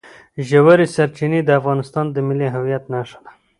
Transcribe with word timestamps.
ژورې 0.47 0.85
سرچینې 0.95 1.39
د 1.45 1.49
افغانستان 1.59 2.05
د 2.11 2.17
ملي 2.27 2.47
هویت 2.55 2.83
نښه 2.93 3.17
ده. 3.23 3.31